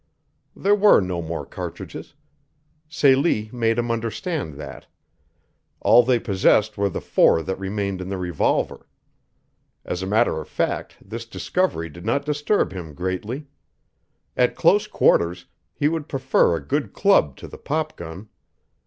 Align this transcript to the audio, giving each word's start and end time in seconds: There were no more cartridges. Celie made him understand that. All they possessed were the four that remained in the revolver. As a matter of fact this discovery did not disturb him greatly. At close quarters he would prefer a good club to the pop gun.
There 0.55 0.73
were 0.73 0.99
no 0.99 1.21
more 1.21 1.45
cartridges. 1.45 2.15
Celie 2.89 3.51
made 3.53 3.77
him 3.77 3.91
understand 3.91 4.55
that. 4.55 4.87
All 5.79 6.01
they 6.01 6.17
possessed 6.17 6.75
were 6.75 6.89
the 6.89 6.99
four 6.99 7.43
that 7.43 7.59
remained 7.59 8.01
in 8.01 8.09
the 8.09 8.17
revolver. 8.17 8.87
As 9.85 10.01
a 10.01 10.07
matter 10.07 10.41
of 10.41 10.49
fact 10.49 10.97
this 10.99 11.25
discovery 11.25 11.87
did 11.87 12.03
not 12.03 12.25
disturb 12.25 12.73
him 12.73 12.95
greatly. 12.95 13.45
At 14.35 14.55
close 14.55 14.87
quarters 14.87 15.45
he 15.75 15.87
would 15.87 16.07
prefer 16.09 16.55
a 16.55 16.65
good 16.65 16.93
club 16.93 17.35
to 17.35 17.47
the 17.47 17.59
pop 17.59 17.95
gun. 17.95 18.27